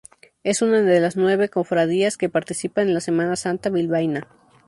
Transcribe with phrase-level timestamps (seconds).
[0.43, 4.27] Es una de las nueve cofradías que participan en la Semana Santa bilbaína.